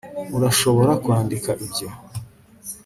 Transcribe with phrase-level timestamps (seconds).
[0.35, 1.87] urashobora kwandika ibyo